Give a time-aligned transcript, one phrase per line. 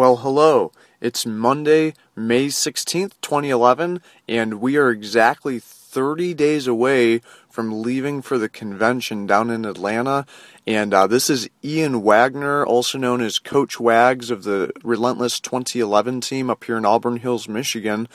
[0.00, 0.72] Well, hello.
[1.02, 8.38] It's Monday, May 16th, 2011, and we are exactly 30 days away from leaving for
[8.38, 10.24] the convention down in Atlanta.
[10.66, 16.22] And uh, this is Ian Wagner, also known as Coach Wags of the Relentless 2011
[16.22, 18.08] team up here in Auburn Hills, Michigan.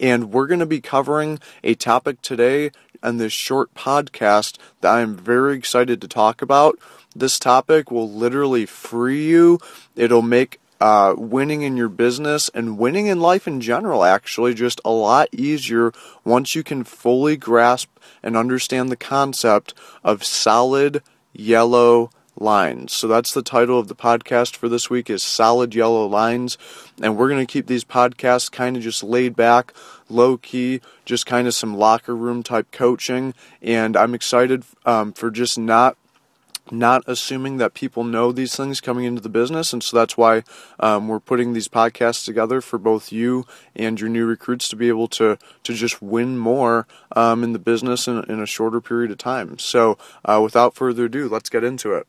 [0.00, 2.72] And we're going to be covering a topic today
[3.04, 6.76] on this short podcast that I'm very excited to talk about.
[7.14, 9.60] This topic will literally free you.
[9.94, 14.80] It'll make uh, winning in your business and winning in life in general actually just
[14.84, 15.92] a lot easier
[16.24, 17.90] once you can fully grasp
[18.22, 22.92] and understand the concept of solid yellow lines.
[22.92, 26.56] So that's the title of the podcast for this week is solid yellow lines
[27.02, 29.74] and we're going to keep these podcasts kind of just laid back,
[30.08, 35.30] low key, just kind of some locker room type coaching and I'm excited um, for
[35.30, 35.96] just not
[36.72, 39.72] not assuming that people know these things coming into the business.
[39.72, 40.42] And so that's why
[40.78, 44.88] um, we're putting these podcasts together for both you and your new recruits to be
[44.88, 49.10] able to, to just win more um, in the business in, in, a shorter period
[49.10, 49.58] of time.
[49.58, 52.06] So uh, without further ado, let's get into it.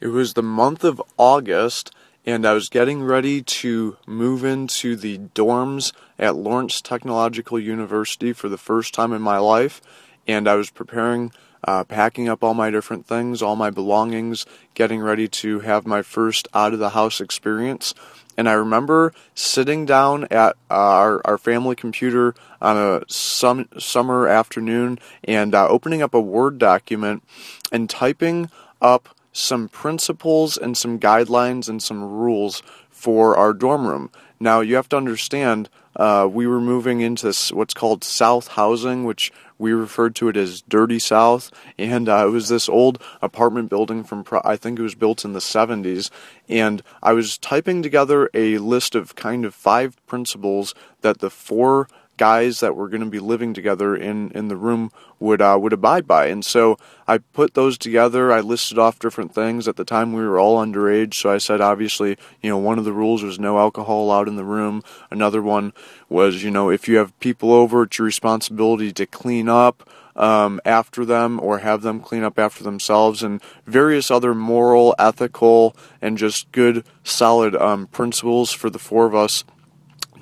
[0.00, 1.92] It was the month of August,
[2.24, 8.48] and I was getting ready to move into the dorms at Lawrence Technological University for
[8.48, 9.82] the first time in my life
[10.28, 11.32] and I was preparing,
[11.64, 16.02] uh, packing up all my different things, all my belongings, getting ready to have my
[16.02, 17.94] first out of the house experience.
[18.36, 24.28] And I remember sitting down at uh, our, our family computer on a sum, summer
[24.28, 27.24] afternoon and uh, opening up a Word document
[27.72, 28.48] and typing
[28.80, 34.10] up some principles and some guidelines and some rules for our dorm room.
[34.38, 39.32] Now, you have to understand, uh, we were moving into what's called South housing, which
[39.58, 44.04] we referred to it as Dirty South, and uh, it was this old apartment building
[44.04, 46.10] from I think it was built in the 70s.
[46.48, 51.88] And I was typing together a list of kind of five principles that the four
[52.18, 55.72] guys that were going to be living together in, in the room would uh, would
[55.72, 56.26] abide by.
[56.26, 58.30] And so I put those together.
[58.30, 59.66] I listed off different things.
[59.66, 62.84] At the time, we were all underage, so I said obviously, you know, one of
[62.84, 64.82] the rules was no alcohol allowed in the room.
[65.10, 65.72] Another one
[66.08, 69.88] was, you know, if you have people over, it's your responsibility to clean up.
[70.16, 75.76] Um, after them or have them clean up after themselves, and various other moral, ethical,
[76.02, 79.44] and just good, solid um, principles for the four of us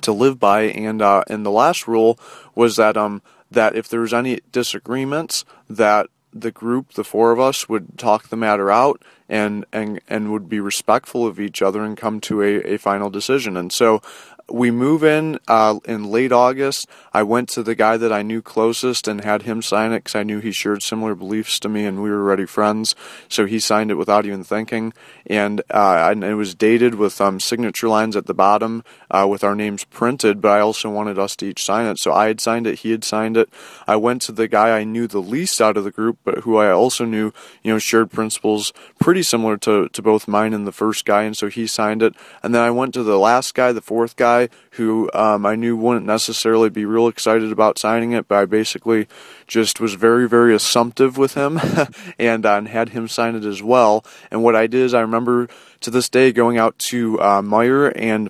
[0.07, 0.63] to live by.
[0.63, 2.17] And uh, and the last rule
[2.55, 7.39] was that um that if there was any disagreements, that the group, the four of
[7.39, 11.83] us, would talk the matter out and and and would be respectful of each other
[11.83, 13.57] and come to a, a final decision.
[13.57, 14.01] And so
[14.49, 16.87] we move in uh, in late August.
[17.13, 20.15] I went to the guy that I knew closest and had him sign it because
[20.15, 22.95] I knew he shared similar beliefs to me and we were already friends.
[23.27, 24.93] So he signed it without even thinking,
[25.25, 29.43] and, uh, and it was dated with um, signature lines at the bottom uh, with
[29.43, 30.41] our names printed.
[30.41, 32.91] But I also wanted us to each sign it, so I had signed it, he
[32.91, 33.49] had signed it.
[33.85, 36.57] I went to the guy I knew the least out of the group, but who
[36.57, 40.71] I also knew, you know, shared principles pretty similar to to both mine and the
[40.71, 42.13] first guy, and so he signed it.
[42.43, 45.75] And then I went to the last guy, the fourth guy who um, I knew
[45.75, 49.07] wouldn't necessarily be real excited about signing it, but I basically
[49.47, 51.59] just was very, very assumptive with him
[52.19, 54.05] and, uh, and had him sign it as well.
[54.29, 55.47] And what I did is I remember
[55.81, 58.29] to this day going out to uh, Meijer and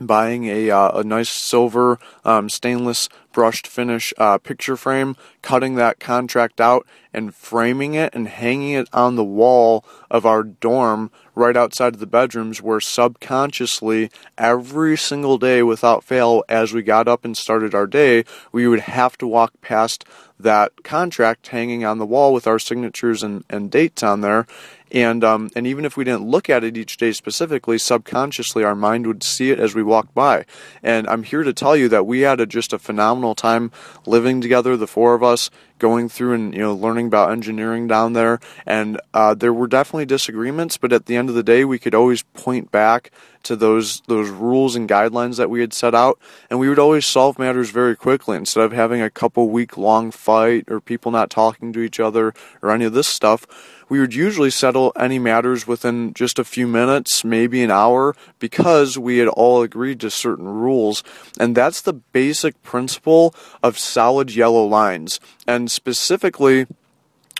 [0.00, 6.00] buying a, uh, a nice silver um, stainless brushed finish uh, picture frame, cutting that
[6.00, 11.56] contract out and framing it and hanging it on the wall of our dorm right
[11.56, 17.24] outside of the bedrooms where subconsciously every single day without fail as we got up
[17.24, 20.04] and started our day we would have to walk past
[20.38, 24.46] that contract hanging on the wall with our signatures and, and dates on there
[24.92, 28.74] and um, and even if we didn't look at it each day specifically, subconsciously our
[28.74, 30.44] mind would see it as we walked by.
[30.82, 33.70] And I'm here to tell you that we had a, just a phenomenal time
[34.06, 38.12] living together, the four of us, going through and you know learning about engineering down
[38.12, 38.40] there.
[38.66, 41.94] And uh, there were definitely disagreements, but at the end of the day, we could
[41.94, 43.10] always point back
[43.42, 46.18] to those those rules and guidelines that we had set out,
[46.48, 50.10] and we would always solve matters very quickly instead of having a couple week long
[50.10, 53.46] fight or people not talking to each other or any of this stuff
[53.90, 58.96] we would usually settle any matters within just a few minutes, maybe an hour, because
[58.96, 61.02] we had all agreed to certain rules.
[61.38, 63.34] And that's the basic principle
[63.64, 65.18] of solid yellow lines.
[65.46, 66.66] And specifically,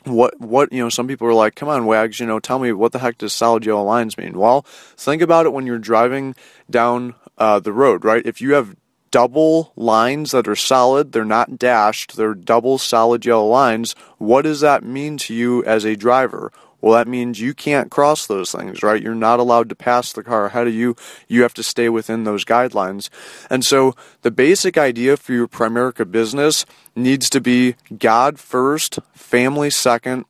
[0.05, 2.73] what what you know some people are like come on wags you know tell me
[2.73, 4.63] what the heck does solid yellow lines mean well
[4.97, 6.35] think about it when you're driving
[6.71, 8.75] down uh, the road right if you have
[9.11, 11.13] double lines that are solid.
[11.13, 12.17] They're not dashed.
[12.17, 13.95] They're double solid yellow lines.
[14.19, 16.53] What does that mean to you as a driver?
[16.81, 19.03] Well, that means you can't cross those things, right?
[19.03, 20.97] You're not allowed to pass the car ahead of you.
[21.29, 23.11] You have to stay within those guidelines.
[23.51, 26.65] And so the basic idea for your Primerica business
[26.97, 30.25] needs to be God first, family second,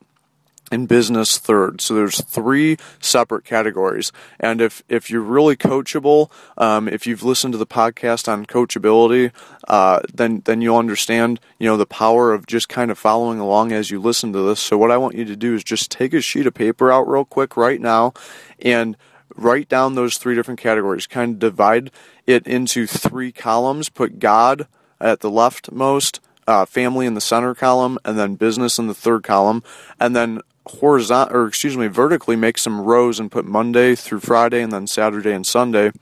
[0.71, 1.81] and business third.
[1.81, 4.13] So there's three separate categories.
[4.39, 9.33] And if, if you're really coachable, um, if you've listened to the podcast on coachability,
[9.69, 13.73] uh, then then you'll understand you know the power of just kind of following along
[13.73, 14.61] as you listen to this.
[14.61, 17.09] So what I want you to do is just take a sheet of paper out
[17.09, 18.13] real quick right now,
[18.61, 18.97] and
[19.37, 21.07] write down those three different categories.
[21.07, 21.91] Kind of divide
[22.27, 23.89] it into three columns.
[23.89, 24.67] Put God
[25.01, 26.21] at the leftmost.
[26.47, 29.63] Uh, family in the center column, and then business in the third column,
[30.01, 30.41] and then
[30.79, 34.87] horizontal or excuse me vertically make some rows and put Monday through Friday and then
[34.87, 35.93] Saturday and Sunday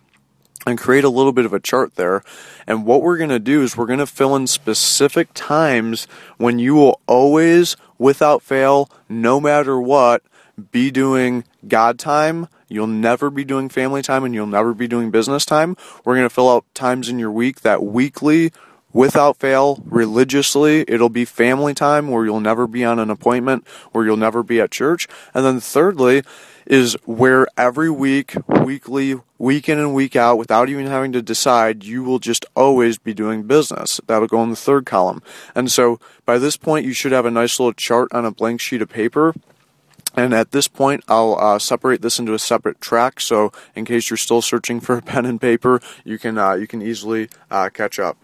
[0.66, 2.22] and create a little bit of a chart there.
[2.66, 6.06] And what we're going to do is we're going to fill in specific times
[6.36, 10.22] when you will always without fail no matter what
[10.70, 12.48] be doing God time.
[12.68, 15.76] You'll never be doing family time and you'll never be doing business time.
[16.04, 18.52] We're going to fill out times in your week that weekly
[18.98, 20.84] without fail, religiously.
[20.88, 24.60] It'll be family time where you'll never be on an appointment, where you'll never be
[24.60, 25.06] at church.
[25.32, 26.24] And then thirdly,
[26.66, 31.84] is where every week, weekly, week in and week out, without even having to decide,
[31.84, 34.00] you will just always be doing business.
[34.08, 35.22] That'll go in the third column.
[35.54, 38.60] And so by this point, you should have a nice little chart on a blank
[38.60, 39.32] sheet of paper.
[40.16, 43.20] And at this point, I'll uh, separate this into a separate track.
[43.20, 46.66] So in case you're still searching for a pen and paper, you can uh, you
[46.66, 48.18] can easily uh, catch up.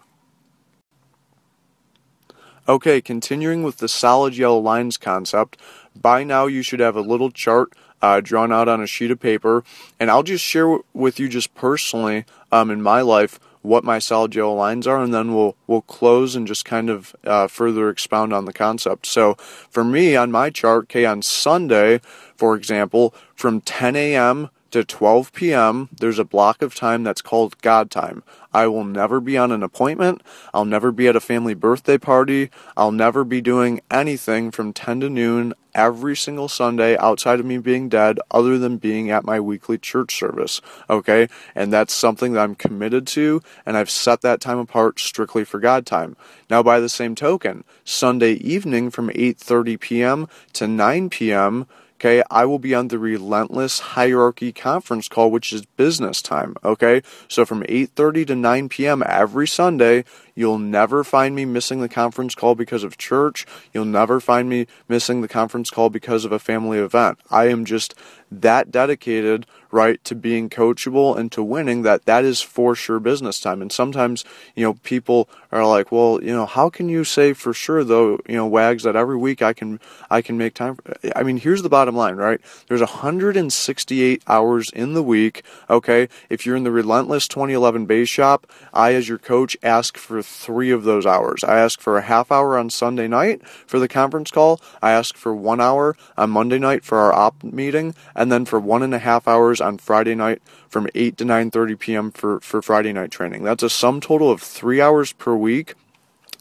[2.67, 5.55] Okay, continuing with the solid yellow lines concept,
[5.95, 7.71] by now you should have a little chart
[8.01, 9.63] uh, drawn out on a sheet of paper,
[9.99, 13.99] and I'll just share w- with you just personally um, in my life what my
[13.99, 17.87] solid yellow lines are, and then we'll we'll close and just kind of uh, further
[17.87, 19.05] expound on the concept.
[19.05, 22.01] So for me on my chart, okay, on Sunday,
[22.35, 27.61] for example, from 10 a.m to 12 p.m., there's a block of time that's called
[27.61, 28.23] God time.
[28.53, 30.21] I will never be on an appointment.
[30.53, 32.49] I'll never be at a family birthday party.
[32.75, 37.57] I'll never be doing anything from 10 to noon every single Sunday outside of me
[37.57, 40.59] being dead, other than being at my weekly church service.
[40.89, 41.29] Okay?
[41.55, 45.61] And that's something that I'm committed to, and I've set that time apart strictly for
[45.61, 46.17] God time.
[46.49, 50.27] Now, by the same token, Sunday evening from 8:30 p.m.
[50.51, 55.65] to 9 p.m., Okay, I will be on the relentless hierarchy conference call, which is
[55.65, 56.55] business time.
[56.63, 59.03] Okay, so from 8:30 to 9 p.m.
[59.05, 60.03] every Sunday,
[60.35, 63.45] You'll never find me missing the conference call because of church.
[63.73, 67.19] You'll never find me missing the conference call because of a family event.
[67.31, 67.95] I am just
[68.29, 69.45] that dedicated,
[69.75, 73.61] right, to being coachable and to winning that that is for sure business time.
[73.61, 74.23] And sometimes,
[74.55, 78.19] you know, people are like, well, you know, how can you say for sure though,
[78.27, 79.79] you know, wags that every week I can
[80.09, 82.39] I can make time for, I mean, here's the bottom line, right?
[82.67, 86.07] There's 168 hours in the week, okay?
[86.29, 90.71] If you're in the relentless 2011 base shop, I as your coach ask for three
[90.71, 91.43] of those hours.
[91.43, 94.61] I ask for a half hour on Sunday night for the conference call.
[94.81, 98.59] I ask for one hour on Monday night for our op meeting, and then for
[98.59, 102.11] one and a half hours on Friday night from 8 to 9:30 p.m.
[102.11, 103.43] for for Friday night training.
[103.43, 105.75] That's a sum total of three hours per week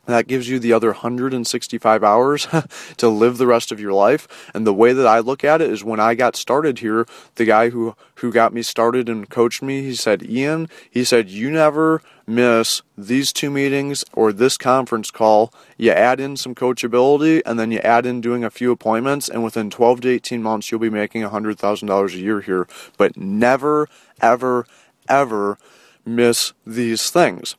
[0.06, 2.46] that gives you the other 165 hours
[2.96, 4.50] to live the rest of your life.
[4.54, 7.06] And the way that I look at it is when I got started here,
[7.36, 11.30] the guy who, who got me started and coached me, he said, Ian, he said,
[11.30, 15.52] you never miss these two meetings or this conference call.
[15.76, 19.28] You add in some coachability and then you add in doing a few appointments.
[19.28, 22.66] And within 12 to 18 months, you'll be making $100,000 a year here.
[22.96, 23.88] But never,
[24.20, 24.66] ever,
[25.08, 25.58] ever
[26.04, 27.56] miss these things.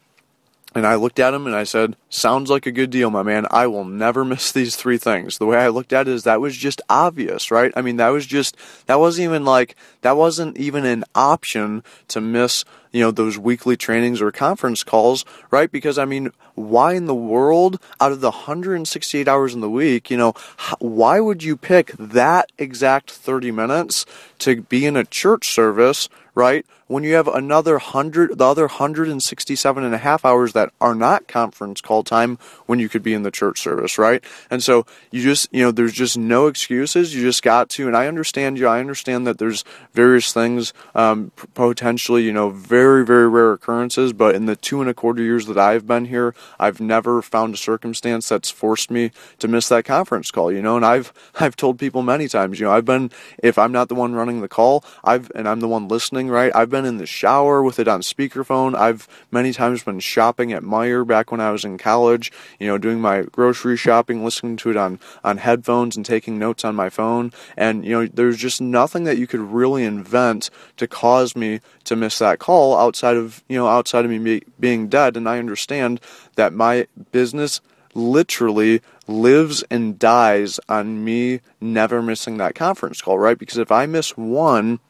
[0.75, 3.48] And I looked at him and I said, Sounds like a good deal, my man.
[3.50, 5.38] I will never miss these three things.
[5.38, 7.72] The way I looked at it is that was just obvious, right?
[7.77, 12.20] I mean, that was just, that wasn't even like, that wasn't even an option to
[12.20, 15.72] miss, you know, those weekly trainings or conference calls, right?
[15.72, 20.12] Because, I mean, why in the world, out of the 168 hours in the week,
[20.12, 20.34] you know,
[20.79, 24.05] why would you pick that exact 30 minutes
[24.39, 26.65] to be in a church service, right?
[26.87, 31.27] When you have another hundred, the other 167 and a half hours that are not
[31.27, 34.23] conference call time when you could be in the church service, right?
[34.49, 37.15] And so you just, you know, there's just no excuses.
[37.15, 38.67] You just got to, and I understand you.
[38.67, 39.63] I understand that there's
[39.93, 44.89] various things, um, potentially, you know, very very, rare occurrences, but in the two and
[44.89, 49.11] a quarter years that I've been here, I've never found a circumstance that's forced me
[49.39, 52.65] to miss that conference call, you know, and I've, I've told people many times, you
[52.65, 53.11] know, I've been,
[53.41, 56.51] if I'm not the one running the call, I've, and I'm the one listening, right?
[56.55, 58.75] I've been in the shower with it on speakerphone.
[58.75, 62.77] I've many times been shopping at Meijer back when I was in college, you know,
[62.77, 66.89] doing my grocery shopping, listening to it on, on headphones and taking notes on my
[66.89, 67.32] phone.
[67.55, 71.96] And, you know, there's just nothing that you could really invent to cause me to
[71.96, 75.15] miss that call outside of, you know, outside of me be, being dead.
[75.15, 76.01] And I understand
[76.36, 77.62] that my business
[77.94, 83.38] literally lives and dies on me never missing that conference call, right?
[83.38, 84.82] Because if I miss one,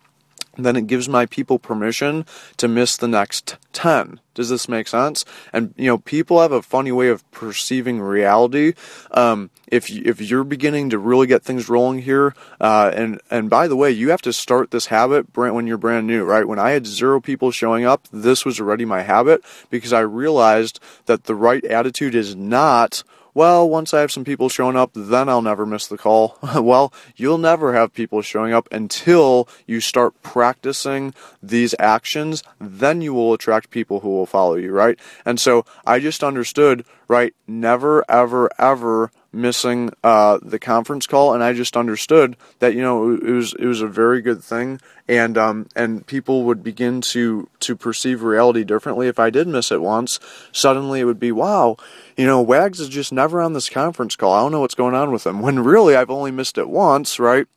[0.57, 2.25] then it gives my people permission
[2.57, 4.19] to miss the next 10.
[4.33, 5.25] Does this make sense?
[5.53, 8.73] And you know, people have a funny way of perceiving reality.
[9.11, 13.49] Um, if you, if you're beginning to really get things rolling here, uh, and and
[13.49, 16.47] by the way, you have to start this habit when you're brand new, right?
[16.47, 20.79] When I had zero people showing up, this was already my habit because I realized
[21.05, 23.03] that the right attitude is not
[23.35, 26.39] well, once I have some people showing up, then I'll never miss the call.
[26.55, 31.13] well, you'll never have people showing up until you start practicing
[31.43, 32.43] these actions.
[32.59, 34.97] Then you will attract people who will follow you, right?
[35.25, 37.35] And so I just understood, right?
[37.45, 43.13] Never, ever, ever missing uh, the conference call, and I just understood that you know
[43.13, 47.47] it was it was a very good thing, and um, and people would begin to
[47.59, 49.07] to perceive reality differently.
[49.07, 50.19] If I did miss it once,
[50.51, 51.77] suddenly it would be wow,
[52.17, 54.33] you know, Wags is just never on this conference call.
[54.33, 55.41] I don't know what's going on with him.
[55.41, 57.47] When really I've only missed it once, right?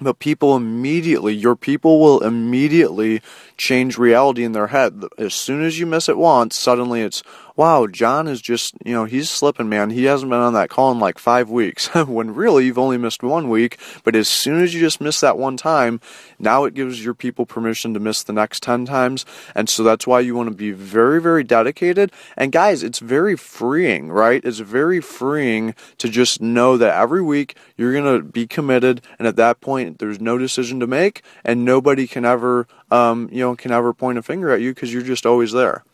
[0.00, 3.20] But people immediately, your people will immediately
[3.60, 5.04] change reality in their head.
[5.18, 7.22] As soon as you miss it once, suddenly it's,
[7.56, 9.90] wow, John is just, you know, he's slipping, man.
[9.90, 11.88] He hasn't been on that call in like five weeks.
[11.94, 13.78] when really you've only missed one week.
[14.02, 16.00] But as soon as you just miss that one time,
[16.38, 19.26] now it gives your people permission to miss the next 10 times.
[19.54, 22.12] And so that's why you want to be very, very dedicated.
[22.38, 24.42] And guys, it's very freeing, right?
[24.42, 29.02] It's very freeing to just know that every week you're going to be committed.
[29.18, 33.40] And at that point, there's no decision to make and nobody can ever, um, you
[33.40, 35.84] know, can ever point a finger at you because you're just always there.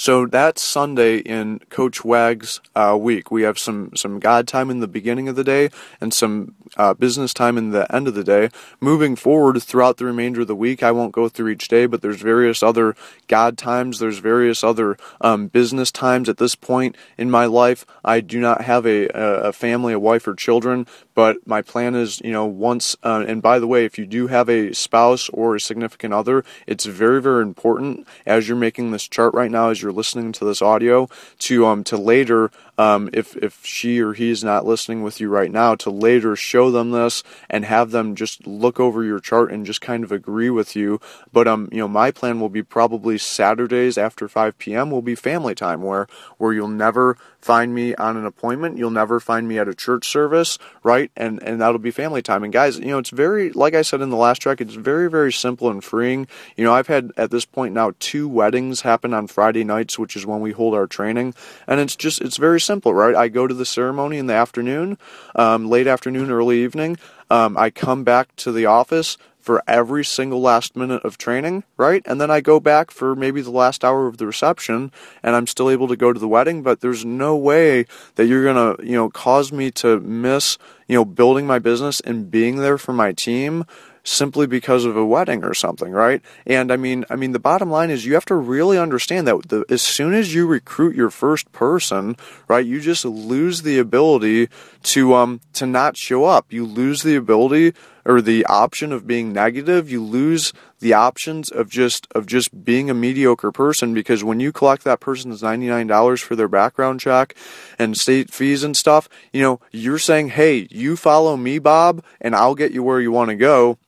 [0.00, 3.32] So that's Sunday in Coach Wag's uh, week.
[3.32, 6.94] We have some some God time in the beginning of the day and some uh,
[6.94, 8.50] business time in the end of the day.
[8.80, 12.00] Moving forward throughout the remainder of the week, I won't go through each day, but
[12.00, 12.94] there's various other
[13.26, 13.98] God times.
[13.98, 16.28] There's various other um, business times.
[16.28, 20.28] At this point in my life, I do not have a, a family, a wife,
[20.28, 20.86] or children.
[21.18, 22.94] But my plan is, you know, once.
[23.02, 26.44] Uh, and by the way, if you do have a spouse or a significant other,
[26.64, 30.44] it's very very important as you're making this chart right now as you're listening to
[30.44, 31.08] this audio
[31.40, 35.28] to um to later um if if she or he is not listening with you
[35.28, 39.50] right now to later show them this and have them just look over your chart
[39.50, 41.00] and just kind of agree with you
[41.32, 44.90] but um you know my plan will be probably Saturdays after 5 p.m.
[44.90, 46.06] will be family time where
[46.38, 48.78] where you'll never find me on an appointment.
[48.78, 51.10] You'll never find me at a church service, right?
[51.16, 52.44] And and that'll be family time.
[52.44, 55.08] And guys, you know, it's very like I said in the last track, it's very
[55.10, 56.26] very simple and freeing.
[56.56, 60.16] You know, I've had at this point now two weddings happen on Friday nights, which
[60.16, 61.34] is when we hold our training,
[61.66, 63.16] and it's just it's very simple, right?
[63.16, 64.98] I go to the ceremony in the afternoon,
[65.34, 66.98] um, late afternoon, early evening.
[67.30, 72.02] Um, I come back to the office for every single last minute of training, right?
[72.04, 75.46] And then I go back for maybe the last hour of the reception and I'm
[75.46, 78.86] still able to go to the wedding, but there's no way that you're going to,
[78.86, 82.92] you know, cause me to miss, you know, building my business and being there for
[82.92, 83.64] my team
[84.04, 86.22] simply because of a wedding or something, right?
[86.46, 89.48] And I mean, I mean, the bottom line is you have to really understand that
[89.48, 92.16] the, as soon as you recruit your first person,
[92.48, 94.48] right, you just lose the ability
[94.84, 96.52] to um to not show up.
[96.52, 97.74] You lose the ability
[98.08, 99.90] or the option of being negative.
[99.90, 104.50] You lose the options of just of just being a mediocre person because when you
[104.50, 107.36] collect that person's $99 for their background check
[107.78, 112.34] and state fees and stuff, you know, you're saying, "Hey, you follow me, Bob, and
[112.34, 113.78] I'll get you where you want to go."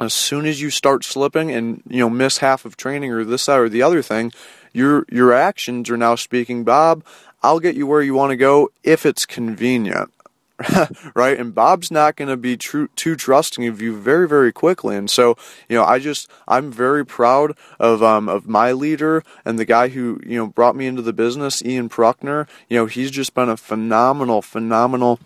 [0.00, 3.46] as soon as you start slipping and you know miss half of training or this
[3.46, 4.32] that or the other thing
[4.72, 7.02] your your actions are now speaking bob
[7.42, 10.12] i'll get you where you want to go if it's convenient
[11.14, 11.38] right?
[11.38, 14.96] And bob's not going to be too trusting of you very very quickly.
[14.96, 15.36] And so
[15.68, 19.88] you know i just i'm very proud of um of my leader and the guy
[19.88, 23.48] who you know brought me into the business ian pruckner you know he's just been
[23.48, 25.18] a phenomenal phenomenal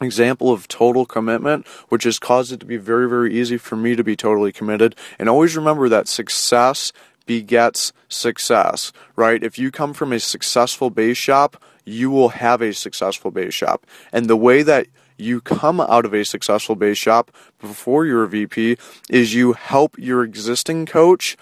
[0.00, 3.94] example of total commitment, which has caused it to be very, very easy for me
[3.94, 4.96] to be totally committed.
[5.16, 6.92] And always remember that success
[7.26, 9.42] begets success, right?
[9.42, 13.86] If you come from a successful base shop, you will have a successful base shop.
[14.12, 14.86] And the way that
[15.16, 18.76] you come out of a successful base shop before you're a VP
[19.08, 21.36] is you help your existing coach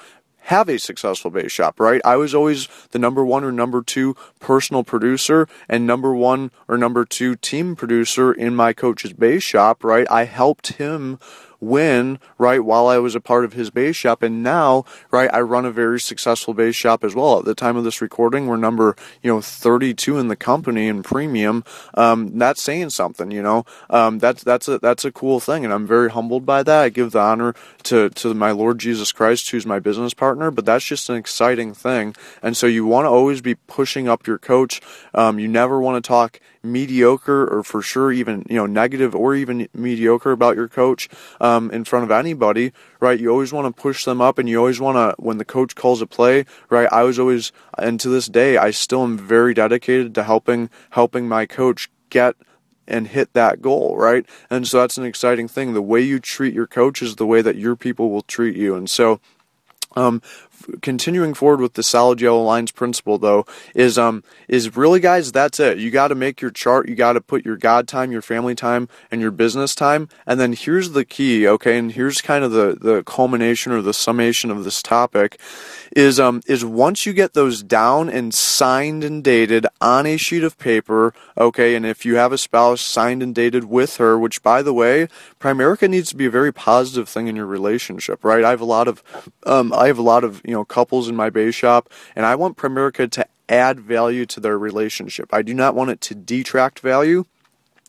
[0.45, 2.01] have a successful base shop, right?
[2.05, 6.77] I was always the number one or number two personal producer and number one or
[6.77, 10.07] number two team producer in my coach's base shop, right?
[10.11, 11.19] I helped him
[11.61, 14.23] win, right, while I was a part of his base shop.
[14.23, 17.39] And now, right, I run a very successful base shop as well.
[17.39, 21.03] At the time of this recording, we're number, you know, 32 in the company in
[21.03, 21.65] premium.
[21.95, 25.65] Um, that's saying something, you know, um, that's, that's a, that's a cool thing.
[25.65, 26.83] And I'm very humbled by that.
[26.83, 30.65] I give the honor to, to my Lord Jesus Christ, who's my business partner, but
[30.65, 32.15] that's just an exciting thing.
[32.43, 34.81] And so you want to always be pushing up your coach.
[35.15, 39.35] Um, you never want to talk mediocre or for sure even you know negative or
[39.35, 41.09] even mediocre about your coach
[41.41, 44.59] um, in front of anybody right you always want to push them up and you
[44.59, 48.09] always want to when the coach calls a play right i was always and to
[48.09, 52.37] this day i still am very dedicated to helping helping my coach get
[52.91, 54.27] and hit that goal, right?
[54.51, 55.73] And so that's an exciting thing.
[55.73, 58.75] The way you treat your coach is the way that your people will treat you.
[58.75, 59.21] And so
[59.97, 60.23] um,
[60.83, 65.61] continuing forward with the solid yellow lines principle though is um is really guys that's
[65.61, 65.79] it.
[65.79, 68.55] You got to make your chart you got to put your god time your family
[68.55, 72.53] time and your business time and then here's the key okay and here's kind of
[72.53, 75.39] the the culmination or the summation of this topic
[75.97, 80.45] is um is once you get those down and signed and dated on a sheet
[80.45, 84.43] of paper okay and if you have a spouse signed and dated with her which
[84.43, 85.09] by the way
[85.41, 88.45] primerica needs to be a very positive thing in your relationship right?
[88.45, 89.03] I have a lot of
[89.47, 92.35] um i have a lot of you know couples in my base shop, and I
[92.35, 95.33] want Primerica to add value to their relationship.
[95.33, 97.25] I do not want it to detract value.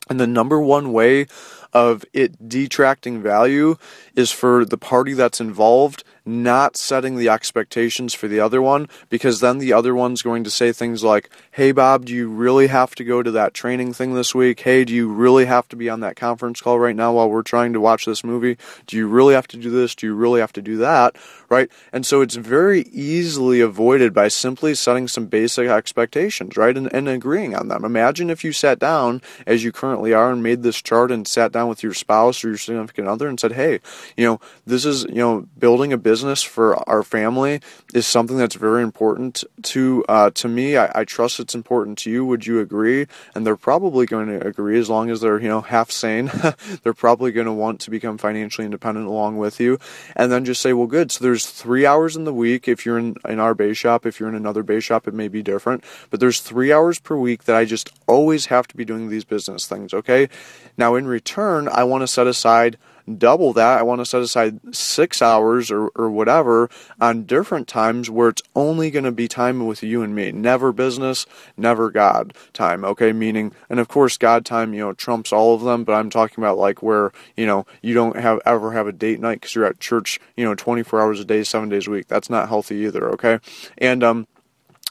[0.10, 1.28] And the number one way
[1.72, 3.78] of it detracting value
[4.16, 9.40] is for the party that's involved not setting the expectations for the other one because
[9.40, 12.94] then the other one's going to say things like, Hey Bob, do you really have
[12.96, 14.60] to go to that training thing this week?
[14.60, 17.42] Hey, do you really have to be on that conference call right now while we're
[17.42, 18.58] trying to watch this movie?
[18.86, 19.96] Do you really have to do this?
[19.96, 21.16] Do you really have to do that?
[21.50, 21.72] Right?
[21.92, 26.78] And so it's very easily avoided by simply setting some basic expectations, right?
[26.78, 27.84] And, and agreeing on them.
[27.84, 31.52] Imagine if you sat down as you currently are and made this chart and sat
[31.52, 33.80] down with your spouse or your significant other and said, Hey,
[34.16, 37.62] you know, this is, you know, building a business business for our family
[37.94, 40.76] is something that's very important to uh, to me.
[40.76, 42.26] I, I, trust it's important to you.
[42.26, 43.08] Would you agree?
[43.34, 46.30] And they're probably going to agree as long as they're you know half sane.
[46.84, 49.80] they're probably going to want to become financially independent along with you.
[50.18, 51.14] And then just say, well, good.
[51.14, 52.68] So there's three hours in the week.
[52.68, 55.30] If you're in in our base shop, if you're in another base shop, it may
[55.30, 55.82] be different.
[56.10, 59.24] But there's three hours per week that I just always have to be doing these
[59.24, 59.94] business things.
[59.94, 60.28] Okay.
[60.76, 62.78] Now in return, I want to set aside
[63.18, 63.80] double that.
[63.80, 68.42] I want to set aside six hours or, or whatever on different times where it's
[68.56, 70.32] only going to be time with you and me.
[70.32, 71.26] Never business,
[71.58, 72.84] never God time.
[72.84, 73.12] Okay.
[73.14, 76.44] Meaning, and of course, God time, you know, trumps all of them, but I'm talking
[76.44, 79.66] about like where, you know, you don't have ever have a date night because you're
[79.66, 82.08] at church, you know, 24 hours a day, seven days a week.
[82.08, 83.10] That's not healthy either.
[83.12, 83.40] Okay.
[83.78, 84.28] And, um,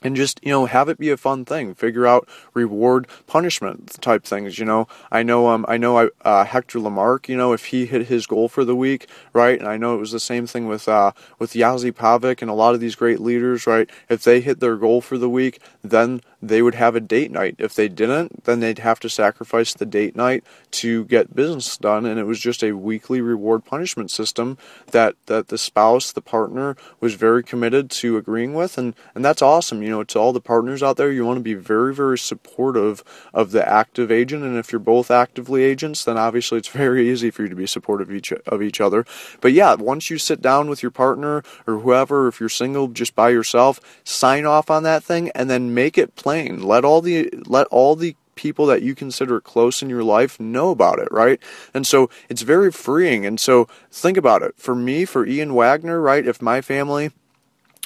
[0.03, 1.75] and just you know have it be a fun thing.
[1.75, 4.87] Figure out reward punishment type things you know?
[5.11, 8.07] I know um i know I, uh, Hector La Marque you know if he hit
[8.07, 10.89] his goal for the week right and i know it was the same thing with
[10.89, 14.61] uh with Yazi Pavic and a lot of these great leaders right if they hit
[14.61, 18.45] their goal for the week then they would have a date night if they didn't
[18.45, 22.39] then they'd have to sacrifice the date night to get business done and it was
[22.39, 24.57] just a weekly reward punishment system
[24.93, 29.43] that that the spouse the partner was very committed to agreeing with and and that's
[29.43, 32.19] awesome you know, to all the partners out there, you want to be very, very
[32.19, 34.45] supportive of the active agent.
[34.45, 37.67] And if you're both actively agents, then obviously it's very easy for you to be
[37.67, 39.05] supportive of each, of each other.
[39.41, 43.15] But yeah, once you sit down with your partner or whoever, if you're single, just
[43.15, 46.30] by yourself, sign off on that thing and then make it plain.
[46.39, 50.71] Let all the, let all the people that you consider close in your life know
[50.71, 51.39] about it, right?
[51.75, 53.27] And so it's very freeing.
[53.27, 54.55] And so think about it.
[54.57, 56.27] For me, for Ian Wagner, right?
[56.27, 57.11] If my family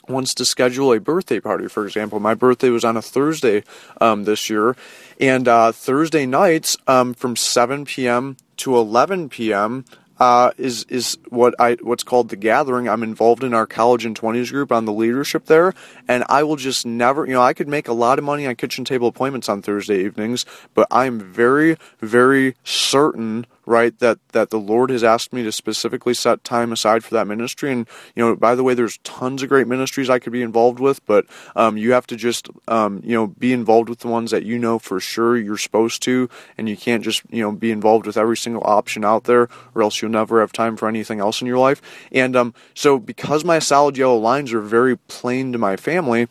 [0.09, 2.21] wants to schedule a birthday party, for example.
[2.21, 3.65] My birthday was on a Thursday
[4.01, 4.77] um, this year,
[5.21, 8.37] and uh, Thursday nights um, from 7 p.m.
[8.59, 9.85] to 11 p.m.
[10.21, 12.89] Uh, is is what I what's called the gathering.
[12.89, 15.75] I'm involved in our college and twenties group on the leadership there,
[16.07, 18.55] and I will just never, you know, I could make a lot of money on
[18.55, 24.59] kitchen table appointments on Thursday evenings, but I'm very very certain right that that the
[24.59, 27.73] lord has asked me to specifically set time aside for that ministry.
[27.73, 30.81] And you know by the way there's tons of great ministries i could be involved
[30.81, 34.31] with but um, you have to just um, you know be involved with the ones
[34.31, 36.29] that you know for sure you're supposed to.
[36.57, 39.83] And you can't just you know be involved with every single option out there or
[39.83, 41.81] else you'll never have time for anything else in your life.
[42.13, 46.29] And um, so because my solid yellow lines are very plain to my family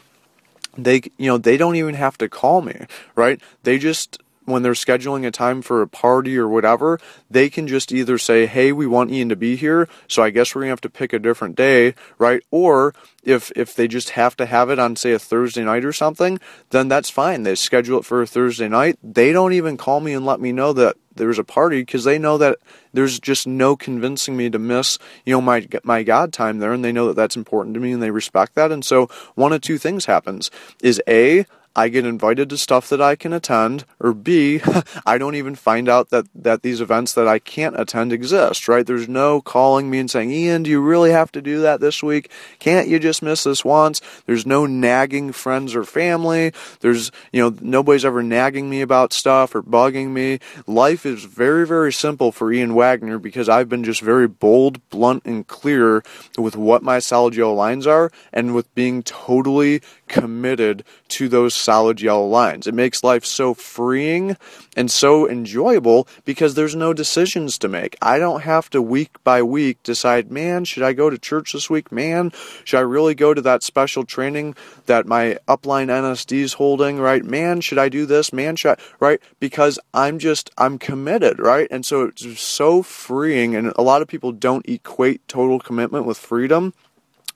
[0.76, 3.40] they you know they don't even have to call me right?
[3.62, 7.92] They just when they're scheduling a time for a party or whatever, they can just
[7.92, 10.82] either say, "Hey, we want Ian to be here, so I guess we're gonna have
[10.82, 12.42] to pick a different day," right?
[12.52, 15.94] Or if if they just have to have it on say a Thursday night or
[15.94, 16.40] something,
[16.72, 17.44] then that's fine.
[17.44, 18.98] They schedule it for a Thursday night.
[19.04, 22.18] They don't even call me and let me know that there's a party because they
[22.18, 22.58] know that
[22.92, 26.84] there's just no convincing me to miss you know my my God time there, and
[26.84, 28.72] they know that that's important to me and they respect that.
[28.72, 30.52] And so one of two things happens:
[30.82, 34.62] is a I get invited to stuff that I can attend, or B,
[35.06, 38.86] I don't even find out that, that these events that I can't attend exist, right?
[38.86, 42.04] There's no calling me and saying, Ian, do you really have to do that this
[42.04, 42.30] week?
[42.60, 44.02] Can't you just miss this once?
[44.26, 46.54] There's no nagging friends or family.
[46.82, 50.40] There's, you know, nobody's ever nagging me about stuff or bugging me.
[50.68, 55.26] Life is very, very simple for Ian Wagner because I've been just very bold, blunt,
[55.26, 56.04] and clear
[56.38, 59.82] with what my solid lines are and with being totally
[60.14, 62.68] committed to those solid yellow lines.
[62.68, 64.38] It makes life so freeing
[64.78, 67.98] and so enjoyable because there's no decisions to make.
[68.00, 71.68] I don't have to week by week decide, man, should I go to church this
[71.68, 71.92] week?
[71.92, 72.32] Man,
[72.64, 77.26] should I really go to that special training that my upline NSD is holding, right?
[77.26, 78.32] Man, should I do this?
[78.32, 79.20] Man, should I, right?
[79.40, 81.68] Because I'm just, I'm committed, right?
[81.72, 83.56] And so it's so freeing.
[83.56, 86.76] And a lot of people don't equate total commitment with freedom.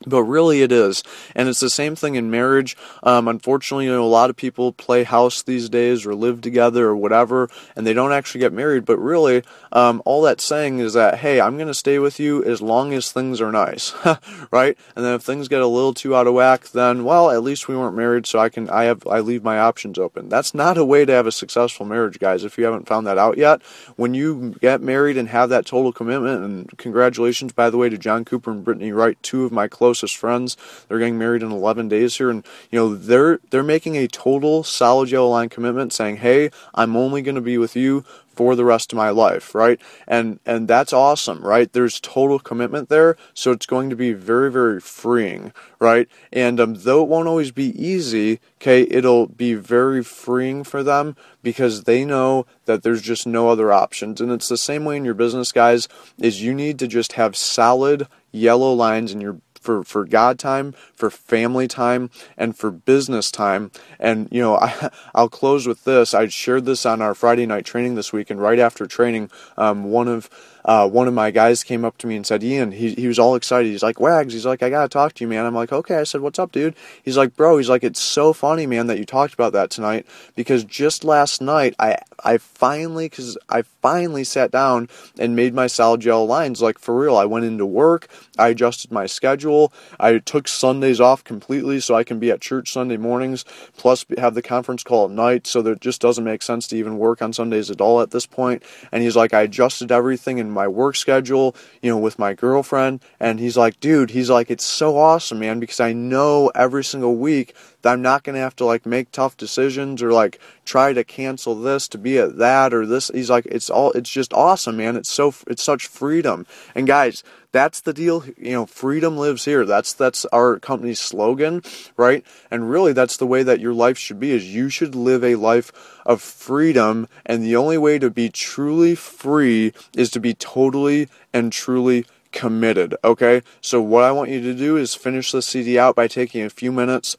[0.06, 1.02] But really, it is,
[1.34, 2.76] and it's the same thing in marriage.
[3.02, 6.86] Um, unfortunately, you know, a lot of people play house these days, or live together,
[6.86, 8.84] or whatever, and they don't actually get married.
[8.84, 12.44] But really, um, all that's saying is that, hey, I'm going to stay with you
[12.44, 13.92] as long as things are nice,
[14.52, 14.78] right?
[14.94, 17.66] And then if things get a little too out of whack, then well, at least
[17.66, 20.28] we weren't married, so I can, I have, I leave my options open.
[20.28, 22.44] That's not a way to have a successful marriage, guys.
[22.44, 23.62] If you haven't found that out yet,
[23.96, 27.98] when you get married and have that total commitment, and congratulations, by the way, to
[27.98, 30.54] John Cooper and Brittany Wright, two of my close closest friends.
[30.86, 34.62] They're getting married in 11 days here, and you know they're they're making a total
[34.62, 38.04] solid yellow line commitment, saying, "Hey, I'm only going to be with you
[38.38, 39.80] for the rest of my life, right?
[40.06, 41.72] And and that's awesome, right?
[41.72, 46.06] There's total commitment there, so it's going to be very very freeing, right?
[46.32, 51.16] And um, though it won't always be easy, okay, it'll be very freeing for them
[51.42, 54.20] because they know that there's just no other options.
[54.20, 55.88] And it's the same way in your business, guys.
[56.18, 60.72] Is you need to just have solid yellow lines in your for, for God time,
[60.94, 63.70] for family time, and for business time.
[64.00, 66.14] And, you know, I, I'll close with this.
[66.14, 69.84] I shared this on our Friday night training this week, and right after training, um,
[69.92, 70.30] one of
[70.68, 73.18] uh, one of my guys came up to me and said, Ian, he, he was
[73.18, 73.70] all excited.
[73.70, 75.46] He's like, Wags, he's like, I gotta talk to you, man.
[75.46, 75.96] I'm like, okay.
[75.96, 76.74] I said, what's up, dude?
[77.02, 80.04] He's like, bro, he's like, it's so funny, man, that you talked about that tonight
[80.36, 85.68] because just last night, I, I finally, cause I finally sat down and made my
[85.68, 86.60] solid yellow lines.
[86.60, 91.24] Like, for real, I went into work, I adjusted my schedule, I took Sundays off
[91.24, 93.46] completely so I can be at church Sunday mornings,
[93.78, 96.76] plus have the conference call at night, so that it just doesn't make sense to
[96.76, 98.62] even work on Sundays at all at this point.
[98.92, 103.00] And he's like, I adjusted everything in my work schedule, you know, with my girlfriend.
[103.20, 107.14] And he's like, dude, he's like, it's so awesome, man, because I know every single
[107.14, 110.92] week that I'm not going to have to like make tough decisions or like try
[110.92, 113.08] to cancel this to be at that or this.
[113.14, 114.96] He's like, it's all, it's just awesome, man.
[114.96, 116.44] It's so, it's such freedom.
[116.74, 119.64] And guys, that's the deal you know freedom lives here.
[119.64, 121.62] That's that's our company's slogan
[121.96, 122.24] right?
[122.50, 125.36] And really that's the way that your life should be is you should live a
[125.36, 125.72] life
[126.04, 131.52] of freedom and the only way to be truly free is to be totally and
[131.52, 133.42] truly committed okay?
[133.60, 136.50] So what i want you to do is finish the cd out by taking a
[136.50, 137.16] few minutes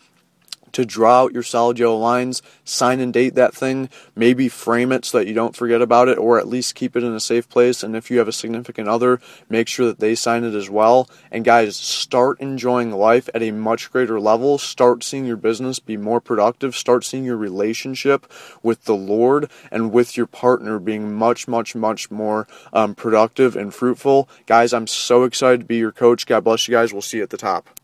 [0.74, 5.06] to draw out your solid yellow lines, sign and date that thing, maybe frame it
[5.06, 7.50] so that you don't forget about it, or at least keep it in a safe
[7.50, 7.84] place.
[7.84, 11.10] And if you have a significant other, make sure that they sign it as well.
[11.32, 14.58] And guys, start enjoying life at a much greater level.
[14.58, 16.76] Start seeing your business be more productive.
[16.76, 22.12] Start seeing your relationship with the Lord and with your partner being much, much, much
[22.12, 24.30] more um, productive and fruitful.
[24.46, 26.26] Guys, I'm so excited to be your coach.
[26.26, 26.94] God bless you guys.
[26.94, 27.79] We'll see you at the top.